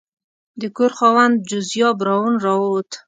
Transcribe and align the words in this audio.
د 0.61 0.63
کور 0.75 0.91
خاوند 0.97 1.35
جوزیا 1.49 1.89
براون 1.99 2.33
راووت. 2.45 2.89